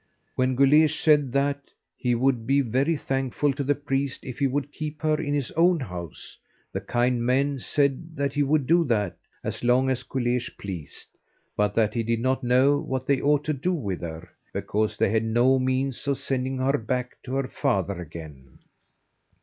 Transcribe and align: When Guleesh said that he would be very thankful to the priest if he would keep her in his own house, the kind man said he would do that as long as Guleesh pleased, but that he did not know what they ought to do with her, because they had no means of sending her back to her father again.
When 0.35 0.55
Guleesh 0.55 0.99
said 0.99 1.31
that 1.33 1.61
he 1.95 2.15
would 2.15 2.47
be 2.47 2.61
very 2.61 2.97
thankful 2.97 3.53
to 3.53 3.63
the 3.63 3.75
priest 3.75 4.25
if 4.25 4.39
he 4.39 4.47
would 4.47 4.71
keep 4.71 5.03
her 5.03 5.21
in 5.21 5.35
his 5.35 5.51
own 5.51 5.79
house, 5.79 6.39
the 6.73 6.81
kind 6.81 7.23
man 7.23 7.59
said 7.59 8.19
he 8.33 8.41
would 8.41 8.65
do 8.65 8.83
that 8.85 9.15
as 9.43 9.63
long 9.63 9.91
as 9.91 10.01
Guleesh 10.01 10.57
pleased, 10.57 11.05
but 11.55 11.75
that 11.75 11.93
he 11.93 12.01
did 12.01 12.19
not 12.19 12.41
know 12.43 12.79
what 12.79 13.05
they 13.05 13.21
ought 13.21 13.43
to 13.43 13.53
do 13.53 13.73
with 13.73 14.01
her, 14.01 14.27
because 14.51 14.97
they 14.97 15.11
had 15.11 15.23
no 15.23 15.59
means 15.59 16.07
of 16.07 16.17
sending 16.17 16.57
her 16.57 16.79
back 16.79 17.21
to 17.21 17.35
her 17.35 17.47
father 17.47 18.01
again. 18.01 18.57